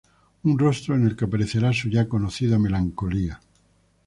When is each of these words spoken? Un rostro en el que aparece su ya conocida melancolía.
Un 0.45 0.57
rostro 0.57 0.95
en 0.95 1.05
el 1.05 1.15
que 1.15 1.25
aparece 1.25 1.59
su 1.73 1.87
ya 1.87 2.07
conocida 2.09 2.57
melancolía. 2.57 3.39